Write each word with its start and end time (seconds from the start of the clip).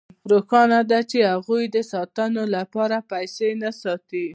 روښانه 0.31 0.79
ده 0.91 0.99
چې 1.11 1.19
هغوی 1.31 1.63
د 1.75 1.77
ساتلو 1.91 2.43
لپاره 2.55 2.97
پیسې 3.11 3.49
نه 3.63 3.69
ساتي 3.81 4.25